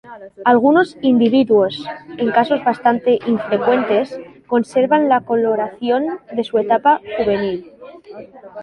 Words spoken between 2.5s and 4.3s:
bastante infrecuentes,